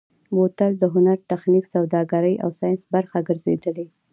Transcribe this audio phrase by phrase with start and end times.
[0.35, 3.87] بوتل د هنر، تخنیک، سوداګرۍ او ساینس برخه ګرځېدلی.